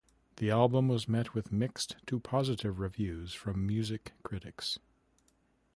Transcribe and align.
The 0.37 0.49
album 0.49 0.87
was 0.87 1.07
met 1.07 1.35
with 1.35 1.51
mixed 1.51 1.97
to 2.07 2.19
positive 2.19 2.79
reviews 2.79 3.35
from 3.35 3.67
music 3.67 4.13
critics. 4.23 4.79